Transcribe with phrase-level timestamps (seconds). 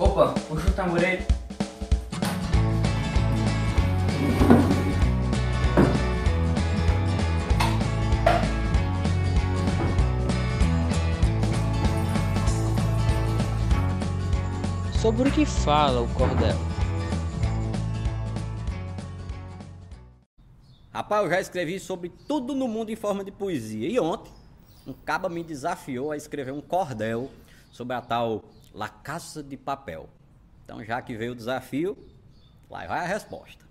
[0.00, 1.26] Opa, puxa o tamborete.
[15.02, 16.56] Sobre o que fala o cordel?
[20.90, 23.86] Rapaz, eu já escrevi sobre tudo no mundo em forma de poesia.
[23.86, 24.32] E ontem,
[24.86, 27.30] um caba me desafiou a escrever um cordel
[27.70, 30.08] sobre a tal La Casa de Papel.
[30.64, 31.96] Então, já que veio o desafio,
[32.70, 33.64] lá vai a resposta.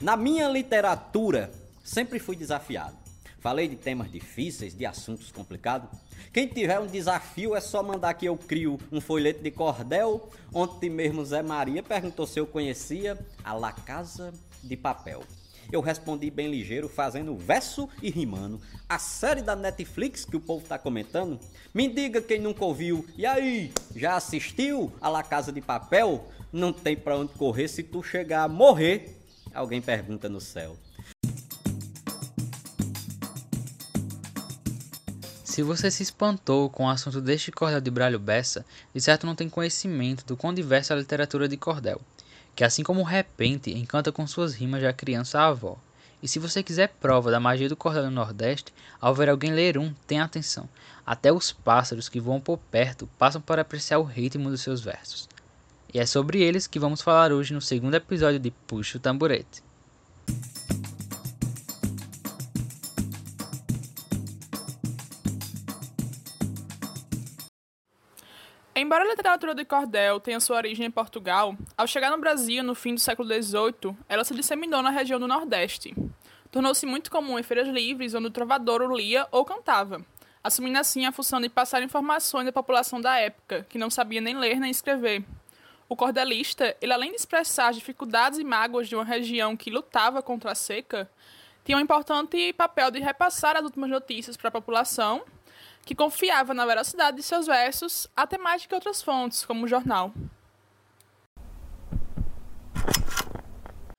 [0.00, 1.50] Na minha literatura,
[1.84, 2.96] sempre fui desafiado.
[3.40, 5.90] Falei de temas difíceis, de assuntos complicados.
[6.32, 10.30] Quem tiver um desafio é só mandar que eu crio um folheto de cordel.
[10.54, 15.24] Ontem mesmo Zé Maria perguntou se eu conhecia a La Casa de Papel.
[15.72, 18.60] Eu respondi bem ligeiro, fazendo verso e rimando.
[18.86, 21.40] A série da Netflix que o povo tá comentando.
[21.72, 23.06] Me diga quem nunca ouviu.
[23.16, 26.28] E aí, já assistiu a La Casa de Papel?
[26.52, 29.18] Não tem pra onde correr se tu chegar a morrer.
[29.54, 30.76] Alguém pergunta no céu.
[35.42, 39.34] Se você se espantou com o assunto deste cordel de Bralho Bessa, de certo não
[39.34, 42.00] tem conhecimento do quão diversa é a literatura de cordel,
[42.54, 45.76] que assim como o repente encanta com suas rimas da criança à avó.
[46.22, 49.76] E se você quiser prova da magia do cordel no Nordeste, ao ver alguém ler
[49.76, 50.68] um, tenha atenção.
[51.04, 55.28] Até os pássaros que voam por perto passam para apreciar o ritmo dos seus versos.
[55.92, 59.62] E é sobre eles que vamos falar hoje no segundo episódio de Puxa o Tamborete.
[68.82, 72.74] Embora a literatura de cordel tenha sua origem em Portugal, ao chegar no Brasil no
[72.74, 75.94] fim do século XVIII, ela se disseminou na região do Nordeste.
[76.50, 80.04] Tornou-se muito comum em feiras livres onde o trovadouro lia ou cantava,
[80.42, 84.36] assumindo assim a função de passar informações à população da época, que não sabia nem
[84.36, 85.24] ler nem escrever.
[85.88, 90.20] O cordelista, ele além de expressar as dificuldades e mágoas de uma região que lutava
[90.20, 91.08] contra a seca,
[91.64, 95.22] tinha um importante papel de repassar as últimas notícias para a população
[95.84, 99.68] que confiava na veracidade de seus versos, até mais do que outras fontes, como o
[99.68, 100.12] jornal.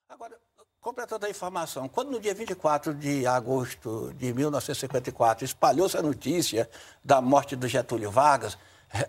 [0.10, 0.38] Agora,
[0.80, 6.70] completando a informação, quando no dia 24 de agosto de 1954 espalhou-se a notícia
[7.04, 8.58] da morte do Getúlio Vargas,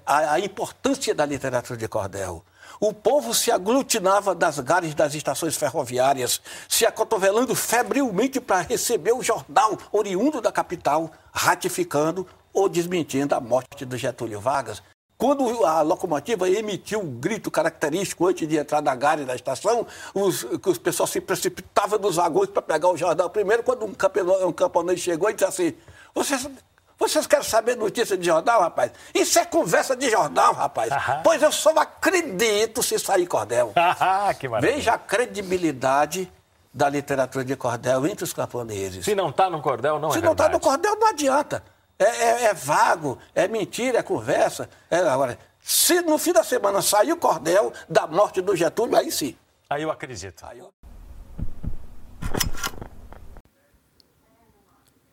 [0.04, 2.44] a, a importância da literatura de cordel.
[2.80, 9.22] O povo se aglutinava das gares das estações ferroviárias, se acotovelando febrilmente para receber o
[9.22, 14.80] jornal oriundo da capital, ratificando ou desmentindo a morte do Getúlio Vargas.
[15.18, 20.44] Quando a locomotiva emitiu um grito característico antes de entrar na gare da estação, os,
[20.64, 23.30] os pessoal se precipitavam dos vagões para pegar o jornal.
[23.30, 25.74] Primeiro, quando um camponês, um camponês chegou e disse assim:
[26.14, 26.48] vocês,
[26.98, 28.90] vocês querem saber notícia de jornal, rapaz?
[29.14, 30.90] Isso é conversa de jornal, rapaz.
[31.22, 33.72] pois eu só acredito se sair cordel.
[34.38, 34.76] que maravilha.
[34.76, 36.30] Veja a credibilidade
[36.72, 39.04] da literatura de cordel entre os camponeses.
[39.04, 41.62] Se não está no cordel, não Se é não está no cordel, não adianta.
[41.98, 44.68] É, é- é vago, é mentira, é conversa.
[44.90, 49.10] É, agora, se no fim da semana sair o cordel da morte do Getúlio, aí
[49.12, 49.36] sim.
[49.70, 50.44] Aí eu acredito.
[50.44, 50.72] Aí eu-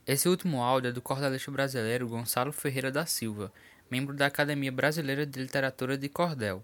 [0.06, 3.52] Esse último áudio é do cordelista brasileiro Gonçalo Ferreira da Silva,
[3.90, 6.64] membro da Academia Brasileira de Literatura de Cordel.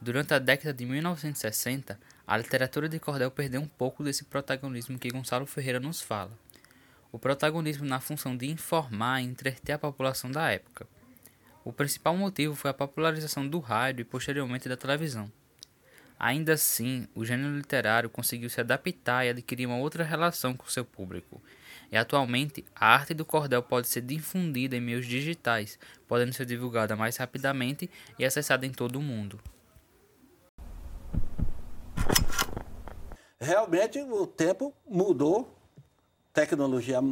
[0.00, 5.10] Durante a década de 1960, a literatura de cordel perdeu um pouco desse protagonismo que
[5.10, 6.32] Gonçalo Ferreira nos fala.
[7.12, 10.88] O protagonismo na função de informar e entreter a população da época.
[11.62, 15.30] O principal motivo foi a popularização do rádio e posteriormente da televisão.
[16.18, 20.84] Ainda assim, o gênero literário conseguiu se adaptar e adquirir uma outra relação com seu
[20.84, 21.42] público.
[21.90, 26.96] E atualmente, a arte do cordel pode ser difundida em meios digitais, podendo ser divulgada
[26.96, 29.38] mais rapidamente e acessada em todo o mundo.
[33.40, 35.61] Realmente o tempo mudou,
[36.32, 37.02] tecnologia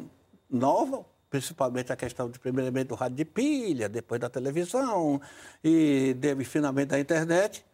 [0.48, 5.20] nova, principalmente a questão de primeiramente do rádio de pilha, depois da televisão
[5.62, 7.64] e de, finalmente da internet.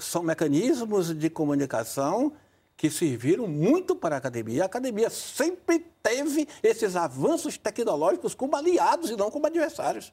[0.00, 2.32] São mecanismos de comunicação
[2.76, 4.62] que serviram muito para a academia.
[4.62, 10.12] A academia sempre teve esses avanços tecnológicos como aliados e não como adversários.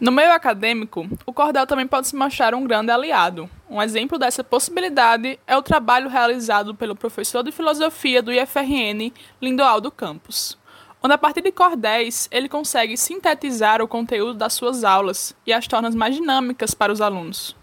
[0.00, 3.50] No meio acadêmico, o cordel também pode se mostrar um grande aliado.
[3.68, 9.12] Um exemplo dessa possibilidade é o trabalho realizado pelo professor de filosofia do IFRN,
[9.42, 10.56] Lindoaldo Campos.
[11.02, 15.66] onde a partir de cordéis ele consegue sintetizar o conteúdo das suas aulas e as
[15.66, 17.56] torna mais dinâmicas para os alunos.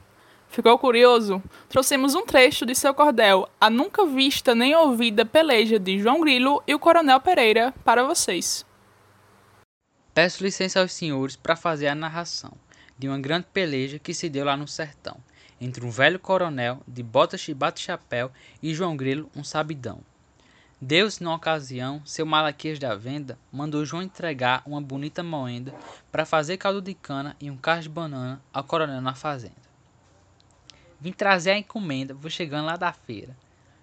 [0.50, 1.42] Ficou curioso?
[1.70, 6.62] Trouxemos um trecho de seu cordel, a nunca vista nem ouvida peleja de João Grilo
[6.68, 8.66] e o Coronel Pereira, para vocês.
[10.16, 12.54] Peço licença aos senhores para fazer a narração
[12.98, 15.18] de uma grande peleja que se deu lá no sertão,
[15.60, 18.32] entre um velho coronel de bota chibata e chapéu
[18.64, 20.00] e João Grilo, um sabidão.
[20.80, 25.76] Deus, na ocasião, seu Malaquias da venda, mandou João entregar uma bonita moenda
[26.14, 29.66] para fazer caldo de cana e um carro de banana ao coronel na fazenda.
[30.98, 33.36] Vim trazer a encomenda, vou chegando lá da feira.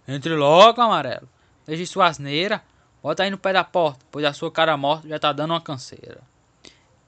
[0.08, 1.28] Entre logo, amarelo.
[1.66, 2.62] Deixe sua asneira.
[3.02, 5.60] Bota aí no pé da porta, pois a sua cara morta já tá dando uma
[5.60, 6.20] canseira.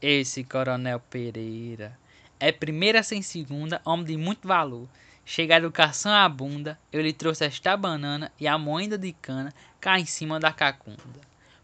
[0.02, 1.96] Esse coronel Pereira
[2.41, 4.88] é primeira sem segunda, homem de muito valor.
[5.25, 9.55] Chega a educação à bunda, eu lhe trouxe esta banana e a moenda de cana
[9.81, 11.20] cá em cima da cacunda.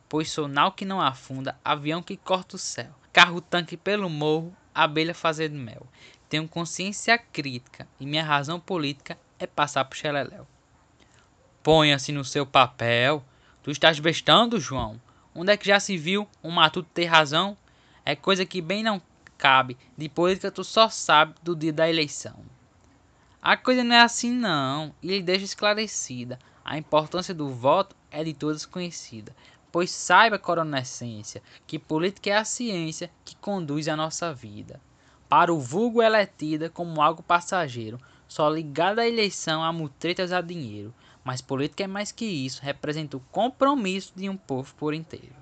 [0.08, 4.56] Pois sou nau que não afunda, avião que corta o céu, carro tanque pelo morro,
[4.74, 5.86] abelha fazendo mel.
[6.28, 10.46] Tenho consciência crítica e minha razão política é passar pro xeleléu.
[11.62, 13.24] Ponha-se no seu papel.
[13.62, 15.00] Tu estás bestando, João.
[15.34, 17.56] Onde é que já se viu um matuto ter razão?
[18.04, 19.02] É coisa que bem não
[19.36, 19.76] cabe.
[19.96, 22.36] De política tu só sabe do dia da eleição.
[23.42, 26.38] A coisa não é assim não, e ele deixa esclarecida.
[26.64, 29.34] A importância do voto é de todos conhecida.
[29.72, 34.80] Pois saiba, coronescência, que política é a ciência que conduz a nossa vida.
[35.28, 40.32] Para o vulgo ela é tida como algo passageiro, só ligada à eleição, a mutretas
[40.32, 40.92] a dinheiro.
[41.22, 45.34] Mas política é mais que isso, representa o compromisso de um povo por inteiro.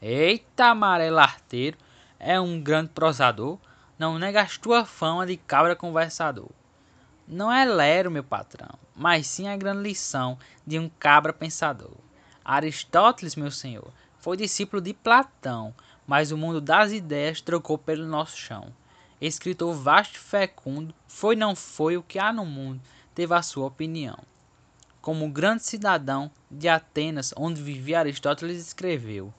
[0.00, 1.76] Eita, amarelo arteiro,
[2.18, 3.58] é um grande prosador,
[3.98, 6.50] não negas tua fama de cabra conversador.
[7.26, 11.96] Não é lero, meu patrão, mas sim a grande lição de um cabra pensador.
[12.44, 15.74] Aristóteles, meu senhor, foi discípulo de Platão,
[16.06, 18.72] mas o mundo das ideias trocou pelo nosso chão.
[19.20, 22.80] Escritor vasto e fecundo, foi não foi o que há no mundo,
[23.18, 24.16] teve a sua opinião.
[25.00, 29.34] Como grande cidadão de Atenas, onde vivia Aristóteles, escreveu: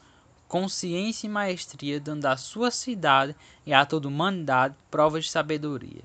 [0.50, 3.34] consciência e maestria, dando à sua cidade
[3.66, 6.04] e a toda a humanidade provas de sabedoria.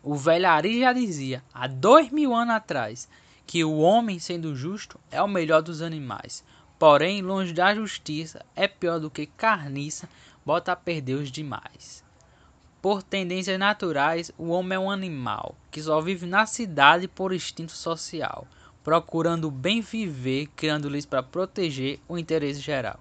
[0.00, 3.08] O velho Ari já dizia, há dois mil anos atrás,
[3.44, 6.44] que o homem, sendo justo, é o melhor dos animais.
[6.78, 10.08] Porém, longe da justiça, é pior do que carniça,
[10.46, 12.04] bota a perder os demais.
[12.80, 17.72] Por tendências naturais, o homem é um animal que só vive na cidade por instinto
[17.72, 18.46] social
[18.88, 22.98] procurando bem viver, criando leis para proteger o interesse geral.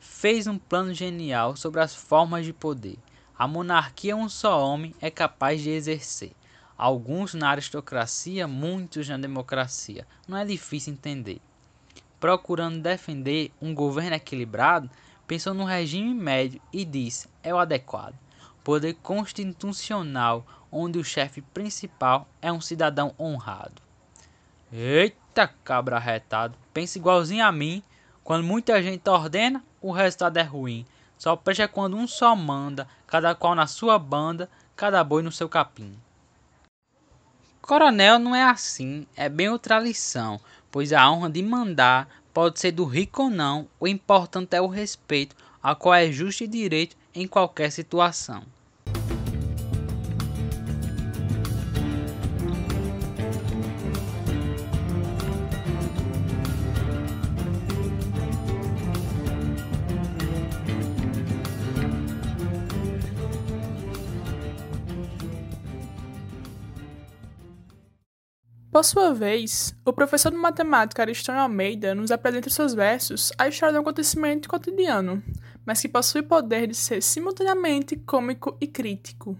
[0.00, 2.98] Fez um plano genial sobre as formas de poder.
[3.38, 6.32] A monarquia um só homem é capaz de exercer.
[6.76, 10.04] Alguns na aristocracia, muitos na democracia.
[10.26, 11.40] Não é difícil entender.
[12.18, 14.90] Procurando defender um governo equilibrado,
[15.24, 18.16] pensou no regime médio e disse: é o adequado.
[18.64, 23.80] Poder constitucional, onde o chefe principal é um cidadão honrado.
[24.72, 26.56] Eita, cabra retado.
[26.72, 27.82] Pensa igualzinho a mim.
[28.24, 30.84] Quando muita gente ordena, o resultado é ruim.
[31.16, 35.48] Só presta quando um só manda, cada qual na sua banda, cada boi no seu
[35.48, 35.96] capim.
[37.62, 40.40] Coronel não é assim, é bem outra lição,
[40.70, 44.66] pois a honra de mandar pode ser do rico ou não, o importante é o
[44.66, 48.42] respeito, a qual é justo e direito em qualquer situação.
[68.74, 73.46] Por sua vez, o professor de matemática Aristônio Almeida nos apresenta em seus versos a
[73.46, 75.22] história de um acontecimento cotidiano,
[75.64, 79.38] mas que possui poder de ser simultaneamente cômico e crítico.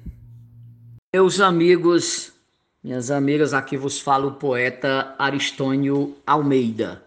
[1.12, 2.33] Meus amigos,
[2.81, 7.03] minhas amigas, aqui vos fala o poeta Aristônio Almeida,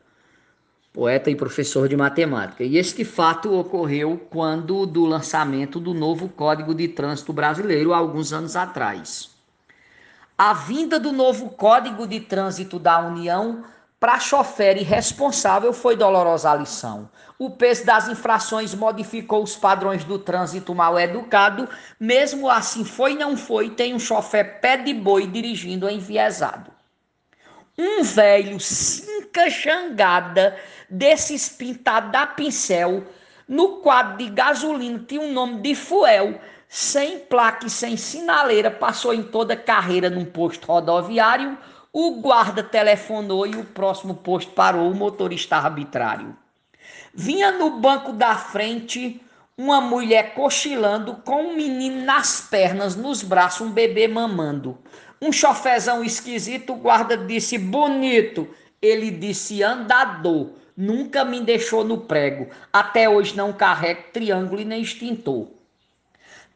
[0.91, 2.61] poeta e professor de matemática.
[2.61, 8.33] E este fato ocorreu quando do lançamento do novo Código de Trânsito Brasileiro há alguns
[8.33, 9.36] anos atrás.
[10.37, 13.63] A vinda do novo Código de Trânsito da União
[13.99, 17.09] para chofer irresponsável foi dolorosa lição.
[17.39, 21.67] O peso das infrações modificou os padrões do trânsito mal educado.
[21.99, 26.71] Mesmo assim, foi não foi, tem um chofer pé de boi dirigindo enviesado.
[27.75, 30.55] Um velho cinca xangada
[30.87, 33.03] desses pintados da pincel,
[33.47, 39.13] no quadro de gasolina tinha um nome de fuel sem placa e sem sinaleira, passou
[39.13, 41.57] em toda carreira num posto rodoviário.
[41.93, 46.35] O guarda telefonou e o próximo posto parou o motorista arbitrário.
[47.13, 49.21] Vinha no banco da frente
[49.57, 54.77] uma mulher cochilando com um menino nas pernas, nos braços, um bebê mamando.
[55.19, 58.47] Um chofezão esquisito, o guarda disse bonito.
[58.79, 60.51] Ele disse andador.
[60.75, 62.49] Nunca me deixou no prego.
[62.71, 65.56] Até hoje não carrego triângulo e nem extintor.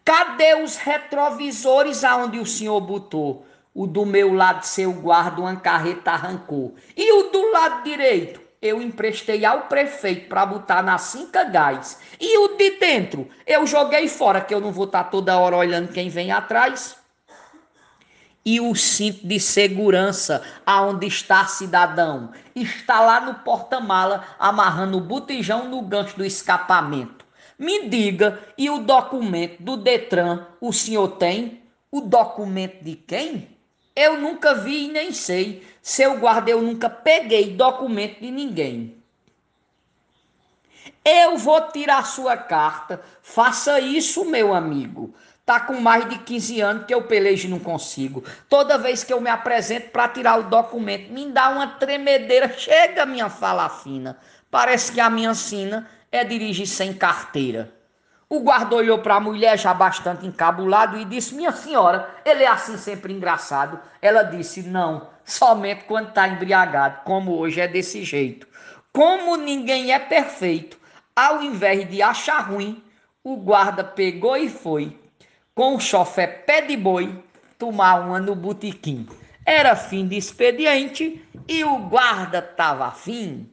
[0.03, 3.45] Cadê os retrovisores aonde o senhor botou?
[3.73, 6.75] O do meu lado, seu guarda, uma carreta arrancou.
[6.95, 8.41] E o do lado direito?
[8.61, 11.99] Eu emprestei ao prefeito para botar na cinca gás.
[12.19, 13.27] E o de dentro?
[13.47, 17.01] Eu joguei fora, que eu não vou estar tá toda hora olhando quem vem atrás
[18.45, 25.69] e o cinto de segurança aonde está cidadão está lá no porta-mala amarrando o botijão
[25.69, 27.20] no gancho do escapamento.
[27.61, 31.61] Me diga, e o documento do Detran o senhor tem?
[31.91, 33.55] O documento de quem?
[33.95, 35.63] Eu nunca vi e nem sei.
[35.79, 38.97] Seu guarda, eu nunca peguei documento de ninguém.
[41.05, 42.99] Eu vou tirar sua carta.
[43.21, 45.13] Faça isso, meu amigo.
[45.45, 48.23] Tá com mais de 15 anos que eu pelejo e não consigo.
[48.49, 52.51] Toda vez que eu me apresento para tirar o documento, me dá uma tremedeira.
[52.57, 54.17] Chega minha fala fina.
[54.49, 57.73] Parece que a minha sina é dirigir sem carteira.
[58.29, 62.47] O guarda olhou para a mulher já bastante encabulado e disse: Minha senhora, ele é
[62.47, 63.79] assim sempre engraçado.
[64.01, 68.47] Ela disse: Não, somente quando está embriagado, como hoje é desse jeito.
[68.93, 70.79] Como ninguém é perfeito,
[71.15, 72.81] ao invés de achar ruim,
[73.21, 74.97] o guarda pegou e foi
[75.53, 77.21] com o chofé pé de boi
[77.59, 79.07] tomar uma no botequim.
[79.45, 83.50] Era fim de expediente e o guarda tava afim.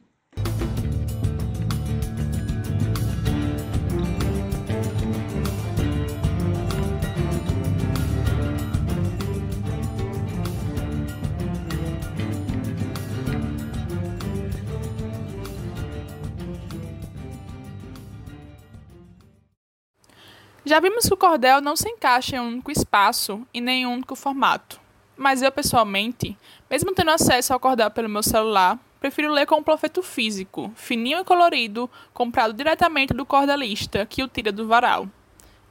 [20.69, 23.85] Já vimos que o cordel não se encaixa em um único espaço e nem em
[23.87, 24.79] um único formato.
[25.17, 26.37] Mas eu, pessoalmente,
[26.69, 31.21] mesmo tendo acesso ao cordel pelo meu celular, prefiro ler com um profeto físico, fininho
[31.21, 35.09] e colorido, comprado diretamente do cordelista, que o tira do varal.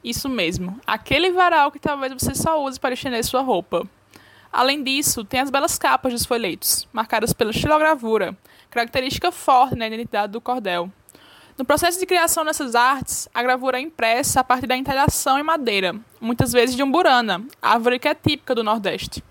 [0.03, 3.87] Isso mesmo, aquele varal que talvez você só use para estender sua roupa.
[4.51, 8.37] Além disso, tem as belas capas dos folhetos, marcadas pela estilogravura,
[8.69, 10.91] característica forte na identidade do cordel.
[11.59, 15.43] No processo de criação dessas artes, a gravura é impressa a partir da interação em
[15.43, 19.21] madeira, muitas vezes de umburana, árvore que é típica do Nordeste.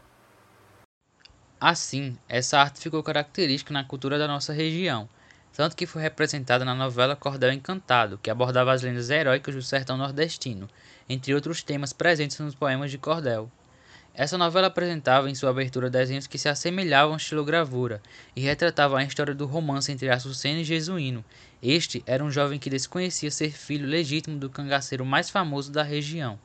[1.58, 5.08] Assim, essa arte ficou característica na cultura da nossa região,
[5.54, 9.97] tanto que foi representada na novela Cordel Encantado, que abordava as lendas heróicas do sertão
[9.97, 10.68] nordestino,
[11.08, 13.50] entre outros temas presentes nos poemas de Cordel.
[14.18, 18.02] Essa novela apresentava em sua abertura desenhos que se assemelhavam à estilogravura
[18.35, 21.25] e retratavam a história do romance entre Açucena e Jesuíno.
[21.62, 26.38] Este era um jovem que desconhecia ser filho legítimo do cangaceiro mais famoso da região.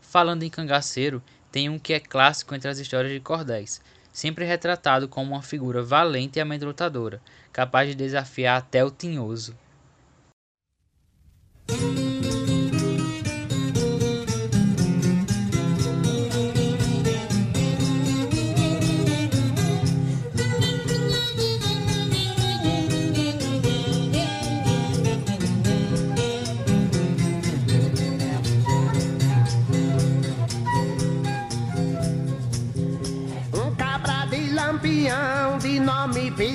[0.00, 3.80] Falando em cangaceiro, tem um que é clássico entre as histórias de cordéis,
[4.12, 9.56] sempre retratado como uma figura valente e amedrontadora, capaz de desafiar até o tinhoso.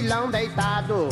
[0.06, 1.10] Filhão deitado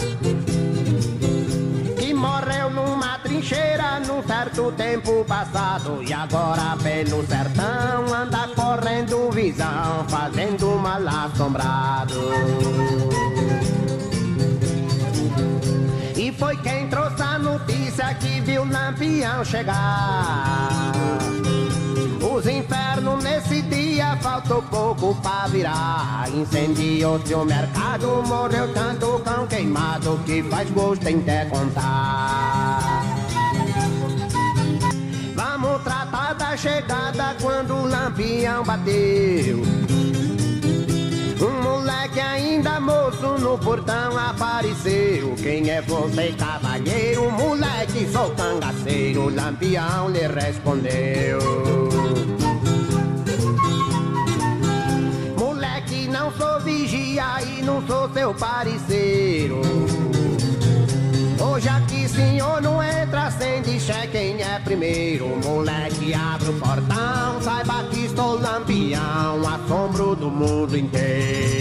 [1.97, 6.03] que morreu numa trincheira num certo tempo passado.
[6.03, 12.19] E agora pelo sertão anda correndo visão fazendo mal assombrado.
[16.15, 20.93] E foi quem trouxe a notícia que viu Lampião chegar
[22.23, 26.29] os infernos nesse dia faltou pouco pra virar.
[26.33, 33.03] Incendiou-se o mercado, morreu tanto cão queimado que faz gosto em até contar.
[35.35, 39.61] Vamos tratar da chegada quando o lampião bateu.
[41.43, 45.35] Um moleque ainda moço no portão apareceu.
[45.35, 47.29] Quem é você, cavalheiro?
[47.31, 49.27] Moleque, sou cangaceiro.
[49.27, 51.39] Lampião lhe respondeu.
[55.37, 58.82] Moleque, não sou vigia e não sou seu parceiro.
[70.95, 71.52] O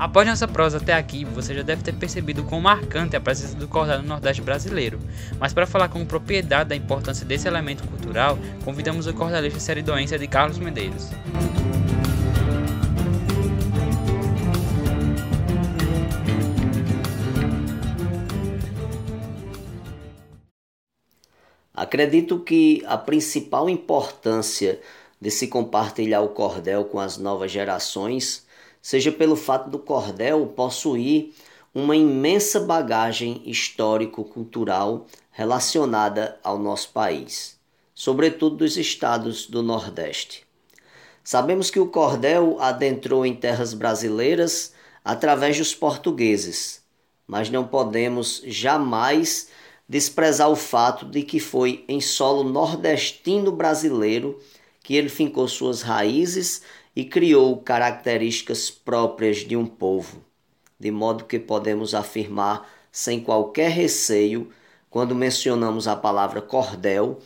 [0.00, 3.54] Após nossa prosa até aqui, você já deve ter percebido quão marcante é a presença
[3.54, 4.98] do cordel no Nordeste brasileiro.
[5.38, 10.26] Mas para falar com propriedade da importância desse elemento cultural, convidamos o cordelista seridoense de
[10.26, 11.10] Carlos Medeiros.
[21.74, 24.80] Acredito que a principal importância
[25.20, 28.48] de se compartilhar o cordel com as novas gerações
[28.82, 31.32] seja pelo fato do cordel possuir
[31.74, 37.58] uma imensa bagagem histórico-cultural relacionada ao nosso país,
[37.94, 40.44] sobretudo dos estados do Nordeste.
[41.22, 44.72] Sabemos que o cordel adentrou em terras brasileiras
[45.04, 46.82] através dos portugueses,
[47.26, 49.48] mas não podemos jamais
[49.88, 54.40] desprezar o fato de que foi em solo nordestino brasileiro
[54.82, 56.62] que ele fincou suas raízes
[57.00, 60.22] e criou características próprias de um povo,
[60.78, 64.50] de modo que podemos afirmar sem qualquer receio,
[64.90, 67.18] quando mencionamos a palavra cordel,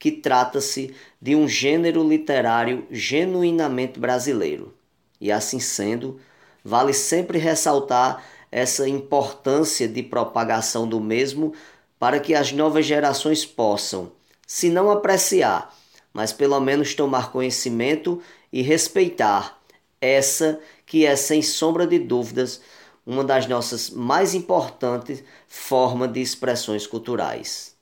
[0.00, 4.74] que trata-se de um gênero literário genuinamente brasileiro.
[5.20, 6.18] E assim sendo,
[6.64, 11.54] vale sempre ressaltar essa importância de propagação do mesmo
[12.00, 14.10] para que as novas gerações possam,
[14.44, 15.72] se não apreciar,
[16.12, 18.20] mas pelo menos tomar conhecimento
[18.52, 19.58] e respeitar
[20.00, 22.60] essa que é, sem sombra de dúvidas,
[23.06, 27.74] uma das nossas mais importantes formas de expressões culturais.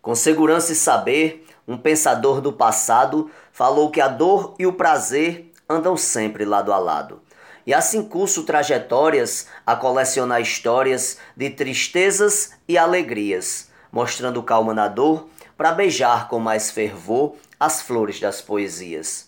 [0.00, 5.50] Com segurança e saber, um pensador do passado falou que a dor e o prazer
[5.68, 7.22] andam sempre lado a lado.
[7.66, 15.28] E assim curso trajetórias a colecionar histórias de tristezas e alegrias, mostrando calma na dor
[15.56, 19.23] para beijar com mais fervor as flores das poesias.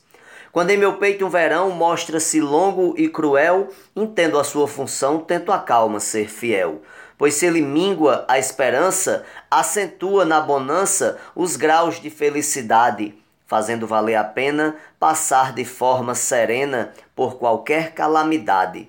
[0.57, 5.53] Quando em meu peito um verão mostra-se longo e cruel, entendo a sua função, tento
[5.53, 6.81] a calma ser fiel.
[7.19, 13.15] Pois se ele mingua a esperança, acentua na bonança os graus de felicidade,
[13.47, 18.89] fazendo valer a pena passar de forma serena por qualquer calamidade.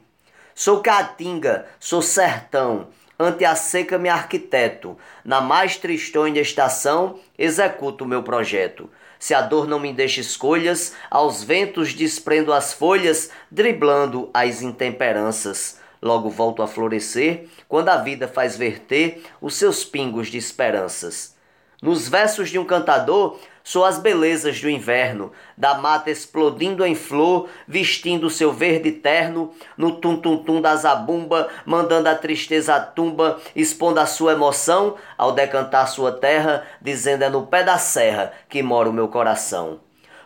[0.56, 2.88] Sou caatinga, sou sertão,
[3.20, 8.90] ante a seca me arquiteto, na mais tristonha estação executo o meu projeto.
[9.20, 15.80] Se a dor não me deixa escolhas, aos ventos desprendo as folhas, driblando as intemperanças.
[16.02, 21.36] Logo volto a florescer, quando a vida faz verter os seus pingos de esperanças.
[21.82, 27.50] Nos versos de um cantador, sou as belezas do inverno, da mata explodindo em flor,
[27.68, 34.06] vestindo seu verde terno, no tum-tum-tum da zabumba, mandando a tristeza à tumba, expondo a
[34.06, 38.94] sua emoção, ao decantar sua terra, dizendo é no pé da serra que mora o
[38.94, 39.82] meu coração.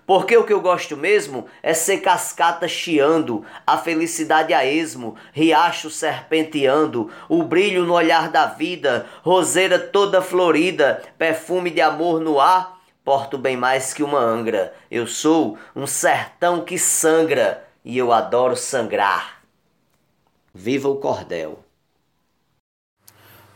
[0.05, 5.89] Porque o que eu gosto mesmo é ser cascata chiando, a felicidade a esmo, riacho
[5.89, 12.80] serpenteando, o brilho no olhar da vida, roseira toda florida, perfume de amor no ar.
[13.03, 14.73] Porto bem mais que uma angra.
[14.89, 19.41] Eu sou um sertão que sangra e eu adoro sangrar.
[20.53, 21.63] Viva o cordel!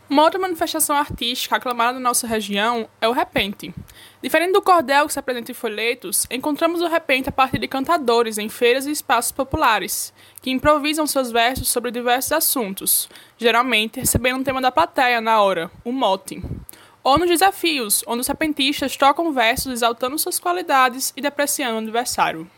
[0.08, 3.74] Uma outra manifestação artística aclamada na nossa região é o repente.
[4.22, 8.38] Diferente do cordel que se apresenta em folhetos, encontramos o repente a partir de cantadores
[8.38, 14.44] em feiras e espaços populares, que improvisam seus versos sobre diversos assuntos, geralmente recebendo um
[14.44, 16.40] tema da plateia na hora, o mote.
[17.06, 22.50] Ou nos desafios, onde os repentistas tocam versos exaltando suas qualidades e depreciando o adversário.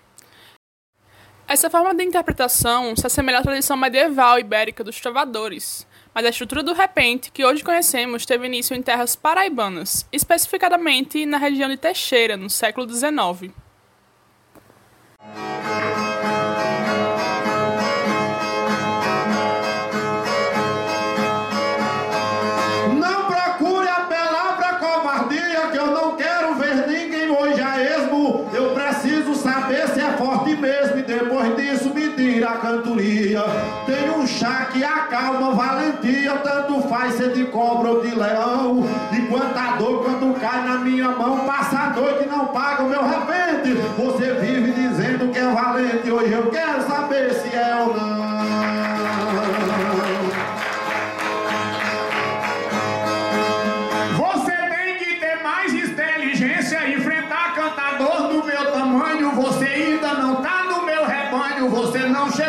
[1.47, 6.63] Essa forma de interpretação se assemelha à tradição medieval ibérica dos trovadores, mas a estrutura
[6.63, 12.35] do repente que hoje conhecemos teve início em terras paraibanas, especificadamente na região de Teixeira,
[12.35, 13.53] no século XIX.
[35.29, 38.85] Acalma valentia, tanto faz ser de cobra ou de leão.
[39.12, 42.88] Enquanto a dor quando cai na minha mão, passa a noite e não paga o
[42.88, 43.75] meu repente.
[43.97, 48.29] Você vive dizendo que é valente, hoje eu quero saber se é ou não.
[54.17, 59.31] Você tem que ter mais inteligência enfrentar cantador do meu tamanho.
[59.33, 62.48] Você ainda não tá no meu rebanho, você não chegou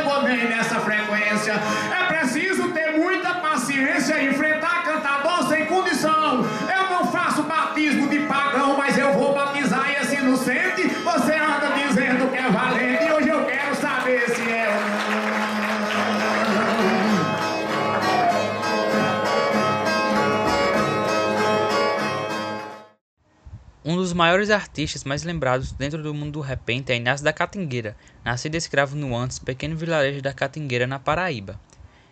[24.10, 27.96] dos maiores artistas mais lembrados dentro do mundo do repente é Inácio da Catingueira,
[28.26, 31.60] nascido escravo no antes pequeno vilarejo da Catingueira, na Paraíba.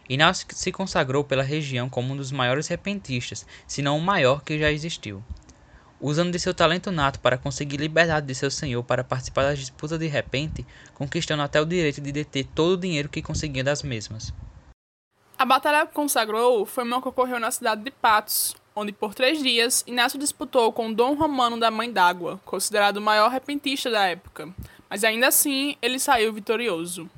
[0.08, 4.60] Inácio se consagrou pela região como um dos maiores repentistas, se não o maior que
[4.60, 5.24] já existiu.
[6.00, 9.98] Usando de seu talento nato para conseguir liberdade de seu senhor para participar das disputas
[9.98, 14.32] de repente, conquistando até o direito de deter todo o dinheiro que conseguia das mesmas.
[15.36, 19.42] A batalha que consagrou foi uma que ocorreu na cidade de Patos, onde por três
[19.42, 24.54] dias Inácio disputou com Dom Romano da Mãe d'Água, considerado o maior repentista da época,
[24.88, 27.10] mas ainda assim ele saiu vitorioso.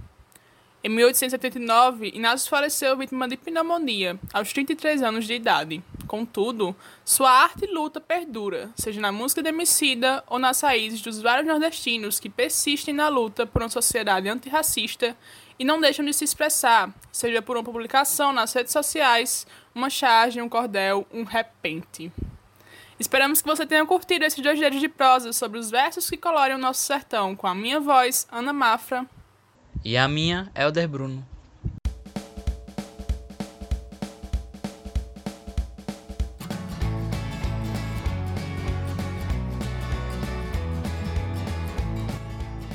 [0.81, 5.83] Em 1879, Inácio faleceu vítima de pneumonia, aos 33 anos de idade.
[6.07, 11.21] Contudo, sua arte e luta perdura, seja na música de Emicida ou nas raízes dos
[11.21, 15.13] vários nordestinos que persistem na luta por uma sociedade antirracista
[15.59, 20.41] e não deixam de se expressar, seja por uma publicação nas redes sociais, uma charge,
[20.41, 22.11] um cordel, um repente.
[22.99, 26.59] Esperamos que você tenha curtido esses dois de prosa sobre os versos que colorem o
[26.59, 29.05] nosso sertão, com a minha voz, Ana Mafra.
[29.85, 31.25] E a minha, Elder Bruno.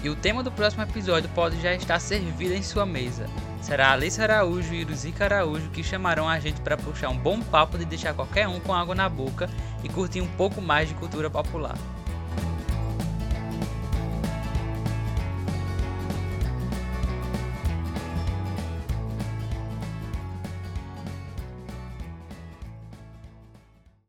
[0.03, 3.27] E o tema do próximo episódio pode já estar servido em sua mesa.
[3.65, 7.79] Será Alice Araújo e Iruzica Araújo que chamarão a gente para puxar um bom papo
[7.79, 9.49] de deixar qualquer um com água na boca
[9.83, 11.75] e curtir um pouco mais de cultura popular.